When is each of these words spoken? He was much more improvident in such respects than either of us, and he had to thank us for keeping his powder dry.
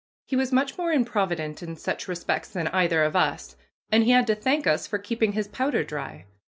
He 0.25 0.35
was 0.35 0.51
much 0.51 0.79
more 0.79 0.91
improvident 0.91 1.61
in 1.61 1.75
such 1.75 2.07
respects 2.07 2.49
than 2.49 2.69
either 2.69 3.03
of 3.03 3.15
us, 3.15 3.55
and 3.91 4.03
he 4.03 4.09
had 4.09 4.25
to 4.25 4.35
thank 4.35 4.65
us 4.65 4.87
for 4.87 4.97
keeping 4.97 5.33
his 5.33 5.47
powder 5.47 5.83
dry. 5.83 6.25